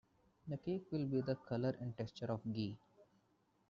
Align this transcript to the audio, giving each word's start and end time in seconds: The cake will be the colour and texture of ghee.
The 0.47 0.57
cake 0.57 0.87
will 0.91 1.05
be 1.05 1.21
the 1.21 1.35
colour 1.35 1.77
and 1.79 1.95
texture 1.95 2.31
of 2.31 2.41
ghee. 2.51 2.75